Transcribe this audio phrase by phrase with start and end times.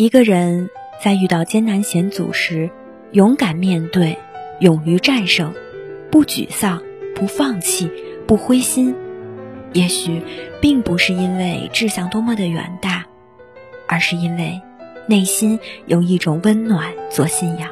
[0.00, 0.70] 一个人
[1.04, 2.70] 在遇到艰难险阻时，
[3.12, 4.16] 勇敢面对，
[4.58, 5.52] 勇于战胜，
[6.10, 6.82] 不沮丧，
[7.14, 7.90] 不放弃，
[8.26, 8.94] 不灰心，
[9.74, 10.22] 也许
[10.58, 13.04] 并不是因为志向多么的远大，
[13.86, 14.62] 而是因为
[15.06, 17.68] 内心有一种温暖做信仰。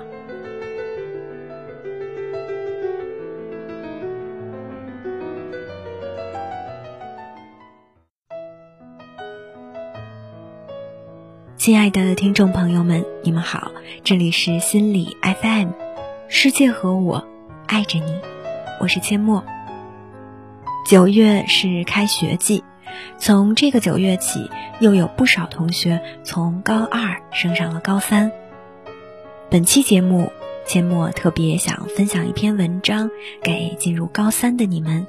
[11.69, 13.73] 亲爱的听众朋友们，你们好，
[14.03, 15.69] 这里是心理 FM，
[16.27, 17.29] 世界和我
[17.67, 18.11] 爱着你，
[18.81, 19.45] 我是阡陌。
[20.87, 22.65] 九月是开学季，
[23.19, 24.51] 从这个九月起，
[24.81, 28.33] 又有不少同学从高二升上了高三。
[29.51, 30.33] 本期节目，
[30.67, 33.11] 阡陌特别想分享一篇文章
[33.43, 35.07] 给进入高三的你们，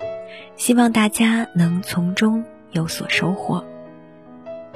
[0.57, 3.63] 希望大家能从中有所收获。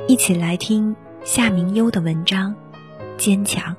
[0.08, 0.96] 一起来听。
[1.24, 2.54] 夏明优的文章，
[3.18, 3.74] 坚强。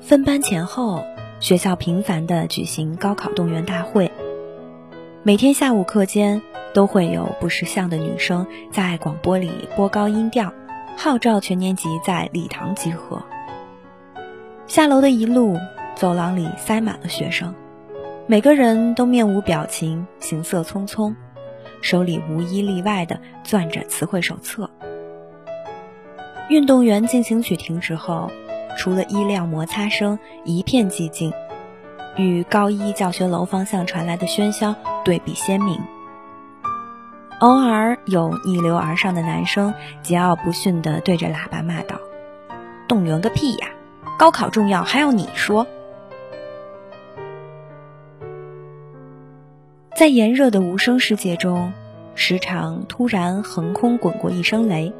[0.00, 1.04] 分班前后，
[1.40, 4.10] 学校频繁的举行高考动员大会。
[5.22, 6.40] 每天下午课间，
[6.72, 10.54] 都会有不识相的女生在广播里播高音调。
[10.96, 13.22] 号召全年级在礼堂集合。
[14.66, 15.56] 下楼的一路，
[15.94, 17.52] 走廊里塞满了学生，
[18.26, 21.14] 每个人都面无表情，行色匆匆，
[21.80, 24.70] 手里无一例外的攥着词汇手册。
[26.48, 28.30] 运动员进行曲停止后，
[28.78, 31.32] 除了衣料摩擦声，一片寂静，
[32.16, 35.78] 与高一教学楼方向传来的喧嚣对比鲜明。
[37.42, 41.98] 偶尔有逆流而上的男生桀骜不驯地对着喇叭骂道
[42.86, 43.66] ：“动员个屁呀！
[44.16, 45.66] 高考重要还要你说？”
[49.98, 51.72] 在炎热的无声世界中，
[52.14, 54.92] 时常突然横空滚过一声雷，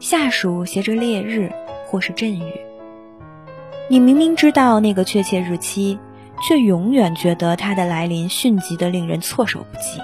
[0.00, 1.52] 下属携着烈日
[1.86, 2.50] 或是阵雨。
[3.90, 5.98] 你明明知道那个确切日期，
[6.48, 10.00] 却永远觉得它的来临迅疾的令人措手不及。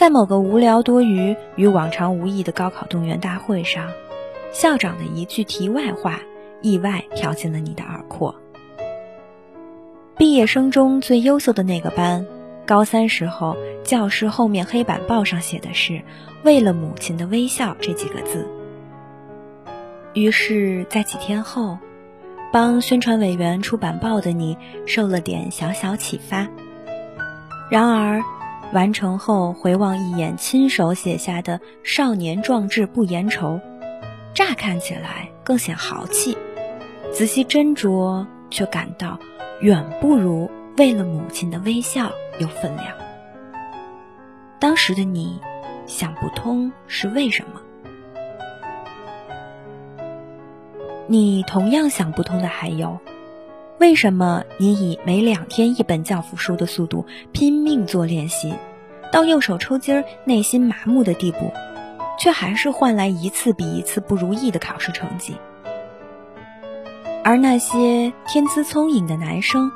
[0.00, 3.90] 在某个无聊多余、与往常无异的高考动员大会上，
[4.50, 6.20] 校长的一句题外话
[6.62, 8.34] 意外飘进了你的耳廓。
[10.16, 12.26] 毕业生中最优秀的那个班，
[12.64, 16.00] 高三时候教室后面黑板报上写的是
[16.44, 18.48] “为了母亲的微笑”这几个字。
[20.14, 21.76] 于是，在几天后，
[22.50, 24.56] 帮宣传委员出版报的你
[24.86, 26.48] 受了点小小启发。
[27.70, 28.22] 然而。
[28.72, 33.60] 完成后回望一眼亲手写下的“少年壮志不言愁”，
[34.32, 36.38] 乍看起来更显豪气，
[37.12, 39.18] 仔细斟酌却感到
[39.60, 42.94] 远不如为了母亲的微笑有分量。
[44.60, 45.40] 当时的你
[45.86, 47.60] 想不通是为什么，
[51.08, 53.00] 你同样想不通的还有，
[53.80, 58.54] 为什么你以每两天一本教辅书的速度拼命做练习？
[59.10, 61.50] 到右手抽筋儿、内心麻木的地步，
[62.18, 65.34] 却还是换来一次比一次不如意的考试成绩。
[67.24, 69.72] 而那些天资聪颖的男生，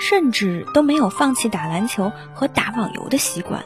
[0.00, 3.62] 甚至都没有放弃打篮球和打网游的习惯，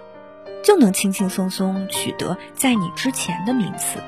[0.62, 3.98] 就能轻轻松松取得在你之前的名次。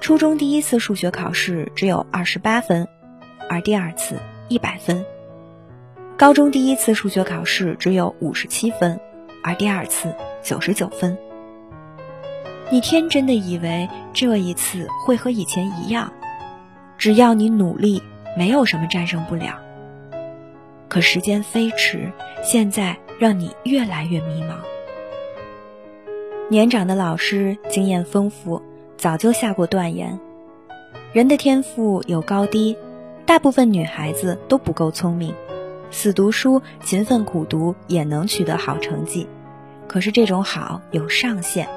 [0.00, 2.88] 初中第一次数学考试只有二十八分，
[3.48, 4.16] 而第二次
[4.48, 5.04] 一百分。
[6.16, 8.98] 高中第一次数学考试只有五十七分。
[9.42, 10.12] 而第二次
[10.42, 11.16] 九十九分，
[12.68, 16.12] 你天真的以为这一次会和以前一样，
[16.98, 18.02] 只要你努力，
[18.36, 19.60] 没有什么战胜不了。
[20.88, 22.10] 可时间飞驰，
[22.42, 24.56] 现在让你越来越迷茫。
[26.48, 28.60] 年长的老师经验丰富，
[28.96, 30.18] 早就下过断言：
[31.12, 32.76] 人的天赋有高低，
[33.26, 35.34] 大部分女孩子都不够聪明，
[35.90, 39.26] 死读书、勤奋苦读也能取得好成绩。
[39.88, 41.68] 可是这种好有上限，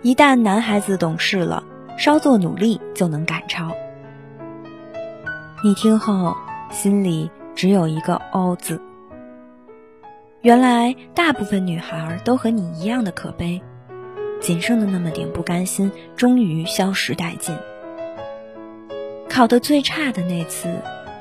[0.00, 1.62] 一旦男孩子懂事了，
[1.98, 3.72] 稍作努力就能赶超。
[5.62, 6.34] 你听后
[6.70, 8.80] 心里只有一个“哦”字。
[10.40, 13.60] 原来大部分女孩都和你一样的可悲，
[14.40, 17.54] 仅剩的那么点不甘心，终于消失殆尽。
[19.40, 20.68] 考得最差的那次，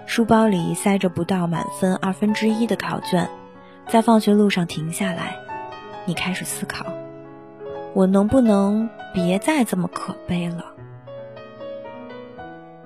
[0.05, 3.29] 书包里塞着不到满分二分之一的考卷，
[3.87, 5.37] 在放学路上停下来。
[6.03, 6.85] 你开始思考，
[7.93, 10.65] 我能不能别再这么可悲了？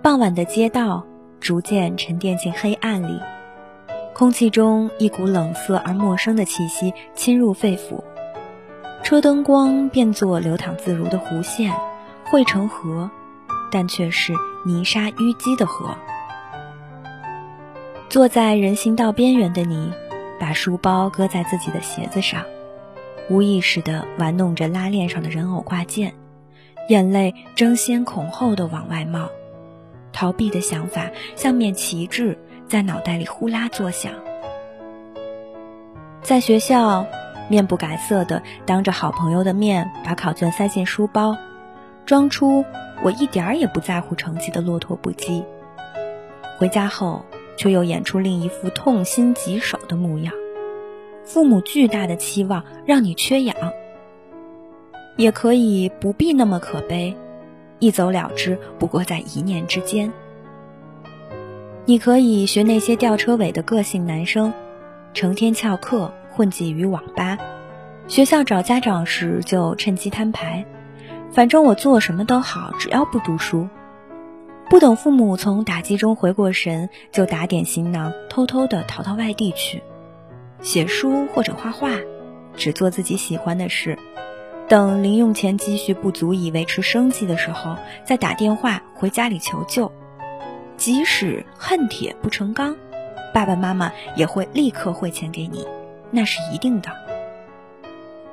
[0.03, 1.07] 傍晚的街道
[1.39, 3.19] 逐渐沉淀进黑暗里，
[4.13, 8.03] 空气中一股冷色而陌生的气息侵入肺腑。
[9.01, 11.73] 车灯光变作流淌自如的弧线，
[12.23, 13.09] 汇成河，
[13.73, 14.31] 但却是
[14.63, 15.97] 泥沙淤积的河。
[18.07, 19.91] 坐在人行道边缘的你，
[20.39, 22.43] 把书包搁在自己的鞋子上，
[23.29, 26.13] 无意识地玩弄着拉链上的人偶挂件，
[26.89, 29.27] 眼泪争先恐后地往外冒，
[30.11, 32.37] 逃避的想法像面旗帜
[32.67, 34.13] 在脑袋里呼啦作响。
[36.21, 37.03] 在学校。
[37.49, 41.35] 面不改色的，当着好朋友的面把考卷塞进书包，
[42.05, 42.65] 装出
[43.03, 45.43] 我一点儿也不在乎成绩的落拓不羁。
[46.57, 47.25] 回家后，
[47.57, 50.33] 却又演出另一副痛心疾首的模样。
[51.23, 53.55] 父母巨大的期望让你缺氧，
[55.17, 57.15] 也可以不必那么可悲，
[57.79, 60.11] 一走了之，不过在一念之间。
[61.85, 64.53] 你可以学那些吊车尾的个性男生，
[65.13, 66.11] 成天翘课。
[66.35, 67.37] 混迹于网吧，
[68.07, 70.65] 学校找家长时就趁机摊牌，
[71.33, 73.67] 反正我做什么都好，只要不读书。
[74.69, 79.81] 不等父母从打击中回过神，就打点行囊，偷偷的逃到外地去，
[80.61, 81.89] 写书或者画画，
[82.55, 83.97] 只做自己喜欢的事。
[84.67, 87.75] 等零用钱积蓄不足以维持生计的时候，
[88.05, 89.91] 再打电话回家里求救。
[90.77, 92.75] 即使恨铁不成钢，
[93.33, 95.65] 爸爸妈妈也会立刻汇钱给你。
[96.11, 96.91] 那是一定的，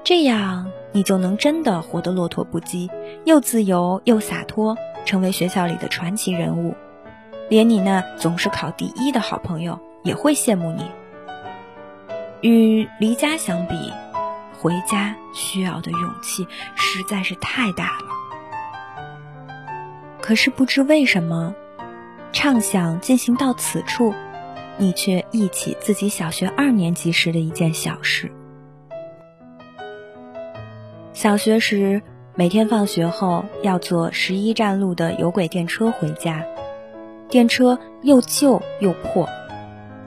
[0.02, 2.90] 这样你就能真的活得落拓不羁，
[3.24, 6.74] 又自由又洒脱，成为学校里的传奇人物。
[7.48, 10.84] 连你那总是考第一的好朋友也会羡慕你。
[12.40, 13.92] 与离家相比，
[14.58, 18.06] 回家需要的勇气实在是太大了。
[20.20, 21.54] 可是不知为什么，
[22.32, 24.14] 畅想进行到此处。
[24.76, 28.32] 你却忆起自己小学二年级时的一件小事。
[31.20, 32.00] 小学时，
[32.34, 36.42] 每天放学后要坐十一站路的有轨电车回家，
[37.28, 39.28] 电车又旧又破，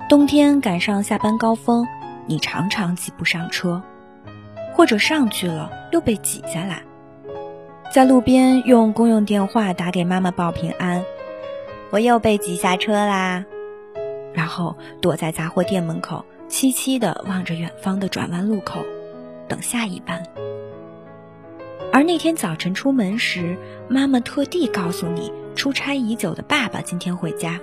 [0.10, 1.86] 冬天赶上下班高峰，
[2.26, 3.80] 你常常挤不上车，
[4.74, 6.82] 或者上去了又被挤下来，
[7.92, 11.06] 在路边用公用电话打给妈妈报平安，
[11.92, 13.46] 我又被挤下车啦。
[14.34, 18.80] 然后躲在杂货店门口，凄凄地望着远方的转弯路口，
[19.48, 20.24] 等下一班。
[21.94, 23.56] 而那天早晨出门时，
[23.88, 27.60] 妈妈特地告诉你，出差已久的爸爸今天回家。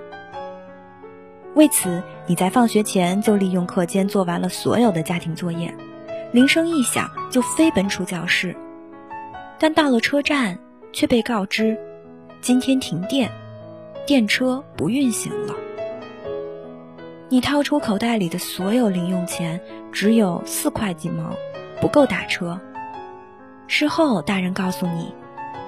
[1.56, 5.75] 为此，你在放学前就利用课间做完了所有的家庭作业，
[6.31, 8.55] 铃声一响就飞奔出教室。
[9.59, 10.56] 但到了车站，
[10.93, 11.76] 却被告知，
[12.41, 13.29] 今天停电，
[14.06, 15.56] 电车不运行了。
[17.29, 19.61] 你掏出口袋里的所有零用钱，
[19.91, 21.35] 只有四块几毛，
[21.81, 22.56] 不够打车。
[23.73, 25.15] 事后大人告诉你，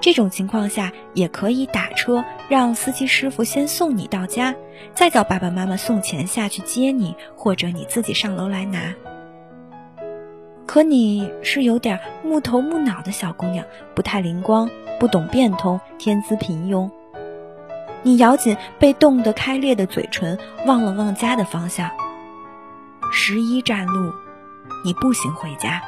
[0.01, 4.57] 这种情况下也可以打车，让司机师傅先送你到家，
[4.93, 8.93] 再叫爸爸妈妈送钱下去接你，或者你自己上楼来拿。
[10.67, 14.69] 可你是有点木头木脑的小姑娘，不太灵光，
[14.99, 16.91] 不懂变通，天资平庸。
[18.03, 21.89] 你咬紧被冻得开裂的嘴唇，望了望家的方向。
[23.13, 24.13] 十一站路，
[24.85, 25.81] 你步行回家。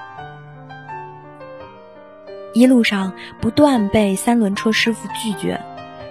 [2.54, 5.60] 一路上不断被三轮车师傅拒绝，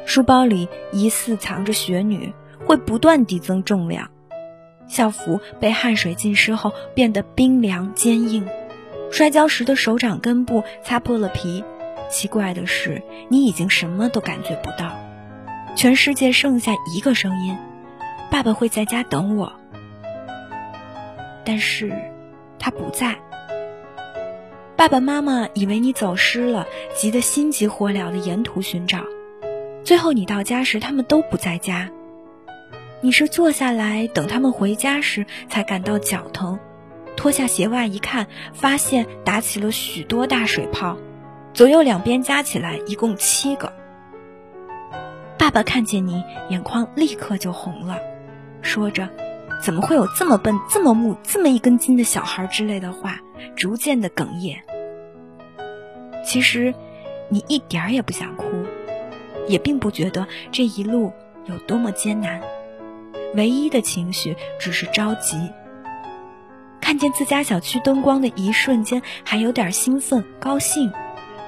[0.05, 2.33] 书包里疑似藏着雪女，
[2.65, 4.09] 会不断递增重量。
[4.87, 8.45] 校服被汗水浸湿后变得冰凉坚硬，
[9.09, 11.63] 摔跤时的手掌根部擦破了皮。
[12.09, 14.93] 奇怪的是，你已经什么都感觉不到。
[15.75, 17.57] 全世界剩下一个声音，
[18.29, 19.53] 爸爸会在家等我，
[21.45, 21.91] 但是，
[22.59, 23.17] 他不在。
[24.83, 28.99] 爸爸妈妈以为你走失了，急得心急火燎的沿途寻找，
[29.85, 31.89] 最后你到家时，他们都不在家。
[32.99, 36.59] 你是坐下来等他们回家时才感到脚疼，
[37.15, 40.97] 脱下鞋袜一看，发现打起了许多大水泡，
[41.53, 43.71] 左右两边加起来一共七个。
[45.37, 47.99] 爸爸看见你，眼眶立刻就红了，
[48.61, 49.07] 说着
[49.63, 53.21] ：“怎么会有这么笨、这么木、这么一根筋的小孩？”之类的话，
[53.55, 54.61] 逐渐的哽咽。
[56.23, 56.73] 其实
[57.29, 58.45] 你一点儿也不想哭
[59.47, 61.11] 也并不觉得这一路
[61.45, 62.41] 有多么艰难。
[63.35, 65.37] 唯一的情绪只是着急。
[66.81, 70.91] 看见自家小区灯光的一瞬间还有点兴奋高兴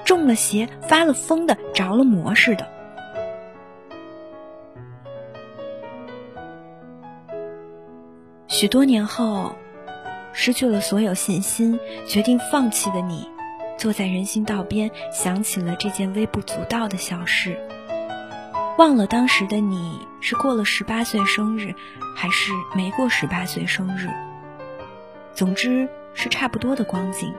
[0.04, 2.66] 中了邪发了疯的着了魔似的。
[8.48, 9.54] 许多年后
[10.32, 13.28] 失去了所有信心决定放弃的你
[13.78, 17.58] 坐在人行道边，想起了这件微不足道的小事，
[18.78, 21.74] 忘了当时的你是过了十八岁生日，
[22.14, 24.08] 还是没过十八岁生日。
[25.34, 27.32] 总之是差不多的光景。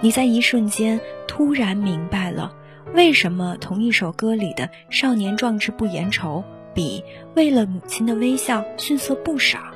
[0.00, 2.52] 你在一瞬间突然明白了，
[2.94, 6.42] 为什么同一首歌里的“少年壮志不言愁”
[6.74, 7.04] 比
[7.36, 9.71] “为了母亲的微笑”逊色不少。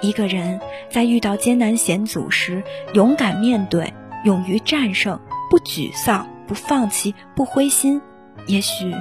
[0.00, 2.62] 一个人在遇到艰难险阻时，
[2.94, 3.92] 勇敢面对，
[4.24, 5.18] 勇于战胜，
[5.50, 8.00] 不沮丧，不放弃，不灰心，
[8.46, 8.92] 也许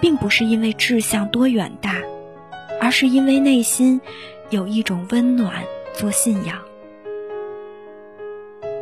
[0.00, 1.96] 并不是因为志向多远大，
[2.80, 4.00] 而是因为内心。
[4.50, 6.58] 有一种温暖做信仰。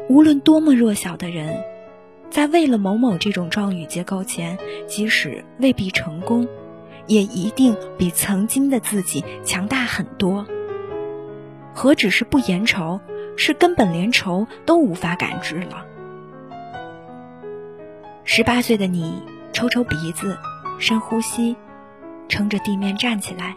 [0.09, 1.62] 无论多么弱小的人，
[2.29, 6.47] 在为了某某这种状语结构前，即使未必成功，
[7.07, 10.45] 也一定比曾经的自己强大很多。
[11.75, 13.00] 何止是不言愁，
[13.37, 15.87] 是根本连愁都无法感知了。
[18.25, 20.38] 十八岁的你，抽抽鼻子，
[20.79, 21.57] 深呼吸，
[22.29, 23.57] 撑着地面站起来。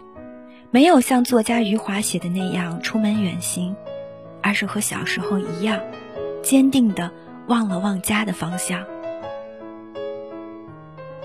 [0.71, 3.75] 没有像作家余华写的那样出门远行，
[4.41, 5.79] 而是和小时候一样，
[6.41, 7.11] 坚定地
[7.47, 8.83] 望了望家的方向。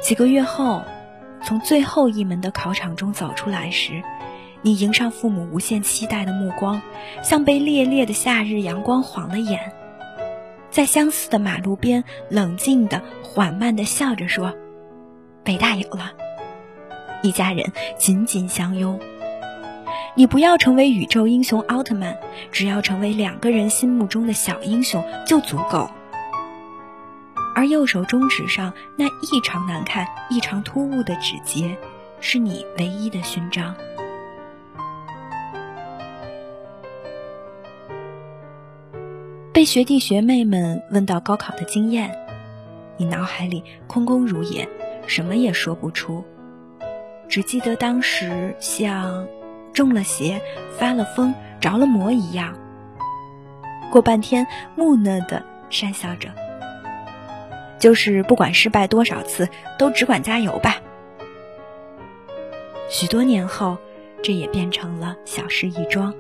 [0.01, 0.83] 几个月后，
[1.43, 4.03] 从最后一门的考场中走出来时，
[4.63, 6.83] 你迎上父母无限期待的目光，
[7.23, 9.73] 像被烈烈的夏日阳光晃了眼，
[10.71, 14.55] 在相似的马路边，冷静的、缓慢的笑着说
[15.43, 16.13] ：“北大有了。”
[17.23, 19.01] 一家人紧紧相拥。
[20.15, 22.19] 你不要成为宇宙英雄奥特曼，
[22.53, 25.89] 只要成为两个人心目中的小英雄就足够。
[27.55, 31.77] 而右手中指上那异常难看、异常突兀的指节，
[32.21, 33.75] 是你唯一的勋章。
[39.61, 42.17] 被学弟学妹们问到高考的经验，
[42.97, 44.67] 你脑海里空空如也，
[45.07, 46.25] 什么也说不出，
[47.29, 49.29] 只记得当时像。
[49.75, 50.41] 中了邪，
[50.79, 52.57] 发了疯，着了魔一样。
[53.93, 56.31] 过半天，木讷的讪笑着，
[57.79, 59.47] 就是不管失败多少次，
[59.79, 60.77] 都只管加油吧。
[62.89, 63.77] 许多年后，
[64.23, 66.15] 这也变成了小事一桩。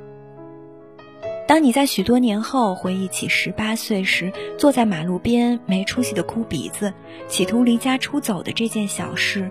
[1.50, 6.94] 当你在许多年后回忆起十八岁时坐在马路边没出息的哭鼻子，
[7.26, 9.50] 企图离家出走的这件小事。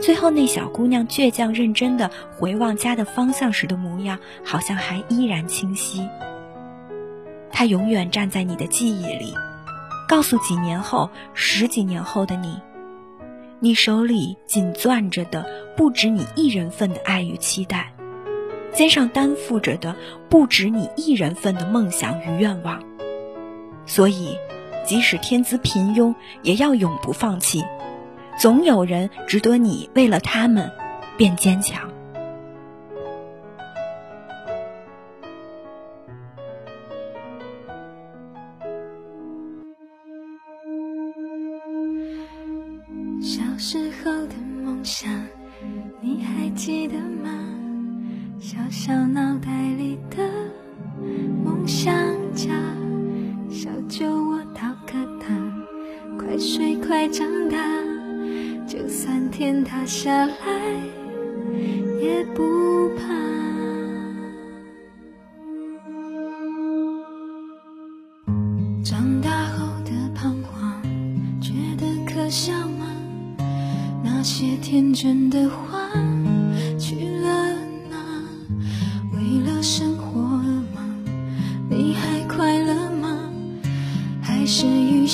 [0.00, 6.08] 最后，那小姑娘倔强认真的回望家的方向时的模样，好像还依然清晰。
[7.52, 9.32] 她永远站在你的记忆里，
[10.08, 12.58] 告诉几年后、十几年后的你，
[13.60, 17.91] 你手里紧攥着的不止你一人份的爱与期待，
[18.72, 19.96] 肩上担负着的
[20.28, 22.82] 不止你一人份的梦想与愿望。
[23.86, 24.36] 所以，
[24.86, 27.62] 即使天资平庸，也要永不放弃。
[28.38, 30.70] 总有人值得你为了他们
[31.16, 31.90] 变坚强。
[48.74, 50.26] 小脑袋里的
[51.44, 51.94] 梦想
[52.34, 52.48] 家，
[53.50, 55.52] 小酒窝讨个糖，
[56.18, 57.58] 快睡快长大。
[58.66, 60.34] 就算天塌下来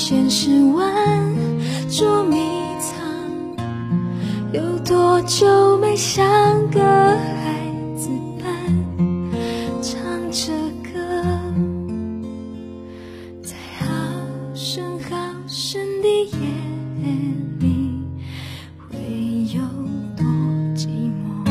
[0.09, 1.37] 现实玩
[1.91, 2.39] 捉迷
[2.81, 2.97] 藏，
[4.55, 4.79] 有？
[4.79, 6.25] 多久没像
[6.71, 7.61] 个孩
[7.95, 8.49] 子般
[9.83, 10.01] 唱
[10.31, 10.51] 着
[10.83, 10.99] 歌，
[13.43, 13.87] 在好
[14.55, 15.15] 深好
[15.47, 16.39] 深的夜
[17.61, 18.01] 里，
[18.89, 18.97] 会
[19.55, 19.61] 有
[20.17, 20.25] 多
[20.75, 20.89] 寂
[21.21, 21.45] 寞？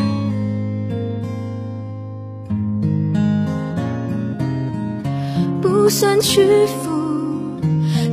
[5.62, 6.87] 不算屈服，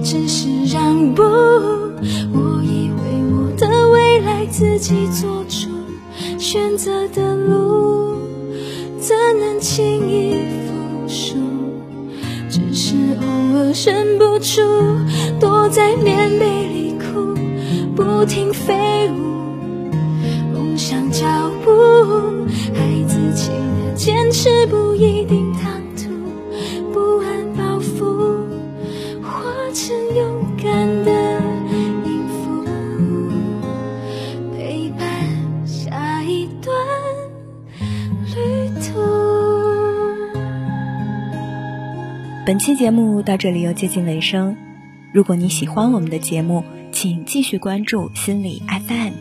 [0.04, 1.22] 只是让步。
[1.22, 3.00] 我以为
[3.32, 5.70] 我的未来自己做出
[6.38, 8.18] 选择的路，
[9.00, 10.34] 怎能轻易
[10.66, 11.38] 服输？
[12.50, 14.60] 只是偶尔忍不住
[15.40, 17.34] 躲在棉被里哭，
[17.96, 19.14] 不停飞舞，
[20.52, 21.26] 梦想脚
[21.64, 21.72] 步，
[22.74, 23.94] 孩子气的。
[23.96, 25.43] 坚持不一定
[42.54, 44.56] 本期节目到这里又接近尾声，
[45.12, 49.12] 如果你喜欢我们的节目，请继续关注心理 FM。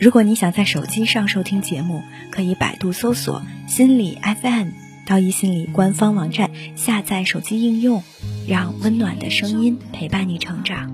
[0.00, 4.68] 如果你想在手机上收听节目，可以百度搜索“心理 FM”，
[5.04, 8.02] 到一心理官方网站下载手机应用，
[8.48, 10.90] 让温暖的声音陪伴你成长。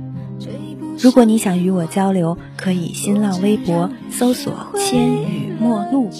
[0.98, 6.10] 如果你想与我交流，可以新浪微博搜索“千语陌路”，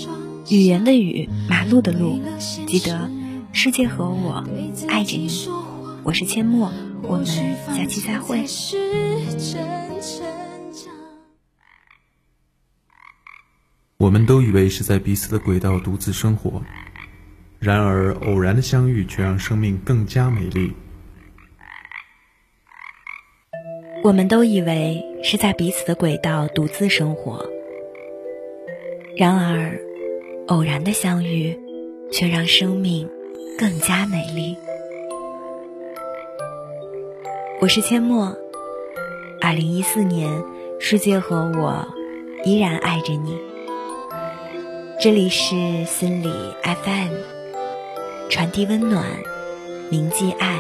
[0.49, 2.21] 语言的语，马路的路。
[2.69, 3.11] 记得，
[3.53, 4.43] 世界和我
[4.89, 5.29] 爱着你。
[6.03, 8.45] 我是阡陌，我们下期再会。
[13.99, 16.63] 我们都以为是在彼此的轨道独自生活，
[17.61, 20.73] 然而偶然的相遇却让生命更加美丽。
[24.03, 27.47] 我们都以为是在彼此的轨道独自生活，
[29.17, 29.79] 然而
[30.49, 31.57] 偶然的相遇
[32.11, 33.09] 却让生命
[33.59, 34.57] 更加美丽。
[37.61, 38.37] 我是阡陌，
[39.41, 40.43] 二零一四年，
[40.81, 41.87] 世界和我
[42.45, 43.39] 依然爱着你。
[45.01, 46.33] 这里是心理
[46.63, 47.13] FM，
[48.31, 49.05] 传递温暖，
[49.91, 50.59] 铭记爱。